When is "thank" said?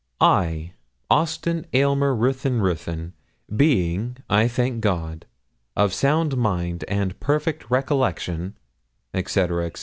4.47-4.81